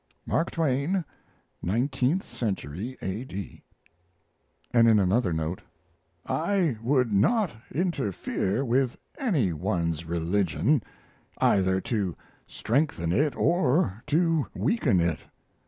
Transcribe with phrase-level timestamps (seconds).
[0.25, 1.05] MARK TWAIN,
[1.63, 2.63] 19th Cent.
[2.65, 3.61] A.D.
[4.71, 5.61] And in another note:
[6.25, 10.81] I would not interfere with any one's religion,
[11.37, 12.17] either to
[12.47, 15.19] strengthen it or to weaken it.